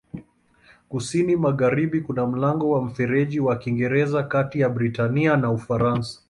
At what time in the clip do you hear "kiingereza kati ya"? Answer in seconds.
3.55-4.69